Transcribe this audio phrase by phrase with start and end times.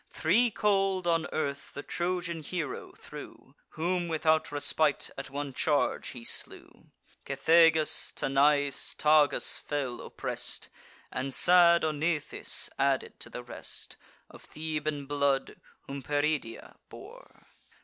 [0.09, 6.23] Three cold on earth the Trojan hero threw, Whom without respite at one charge he
[6.23, 6.89] slew:
[7.23, 10.69] Cethegus, Tanais, Tagus, fell oppress'd,
[11.11, 13.95] And sad Onythes, added to the rest,
[14.27, 17.45] Of Theban blood, whom Peridia bore.